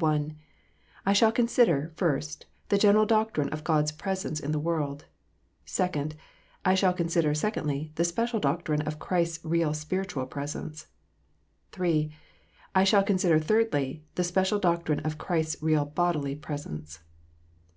I. 0.00 0.34
I 1.06 1.12
shall 1.12 1.32
consider, 1.32 1.90
"first, 1.96 2.46
the 2.68 2.78
general 2.78 3.04
doctrine 3.04 3.48
of 3.48 3.64
God 3.64 3.82
s 3.82 3.90
presence 3.90 4.38
in 4.38 4.52
the 4.52 4.60
world. 4.60 5.06
II. 5.76 6.10
I 6.64 6.76
shall 6.76 6.92
consider, 6.92 7.34
secondly, 7.34 7.90
the 7.96 8.04
special 8.04 8.38
doctrine 8.38 8.82
of 8.82 9.00
Christ 9.00 9.40
s 9.40 9.44
real 9.44 9.74
spiritual 9.74 10.26
presence. 10.26 10.86
III. 11.76 12.12
I 12.76 12.84
shall 12.84 13.02
consider, 13.02 13.40
thirdly, 13.40 14.04
the 14.14 14.22
special 14.22 14.60
doctrine 14.60 15.00
of 15.00 15.18
Christ 15.18 15.56
s 15.56 15.62
real 15.64 15.84
bodi/y 15.84 16.36
presence. 16.40 17.00